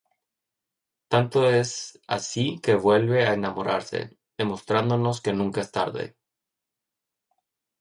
[1.09, 6.17] Tanto es así que vuelve a enamorarse...demostrándonos que nunca es tarde.